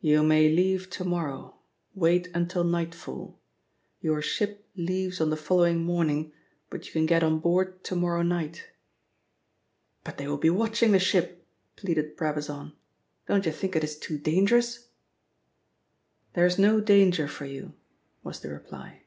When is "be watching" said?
10.38-10.92